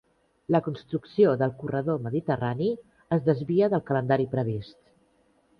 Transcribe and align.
La 0.53 0.61
construcció 0.67 1.33
del 1.41 1.53
corredor 1.59 2.01
mediterrani 2.07 2.71
es 3.19 3.23
desvia 3.31 3.73
del 3.75 3.87
calendari 3.91 4.29
previst 4.37 4.79